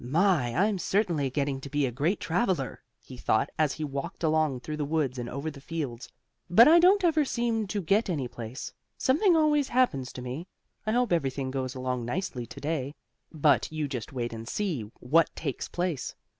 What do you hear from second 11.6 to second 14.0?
along nicely to day." But you